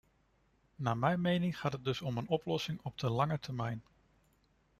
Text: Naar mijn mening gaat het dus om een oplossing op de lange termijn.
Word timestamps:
Naar 0.75 0.97
mijn 0.97 1.21
mening 1.21 1.59
gaat 1.59 1.71
het 1.71 1.83
dus 1.83 2.01
om 2.01 2.17
een 2.17 2.27
oplossing 2.27 2.79
op 2.83 2.97
de 2.99 3.09
lange 3.09 3.39
termijn. 3.39 3.83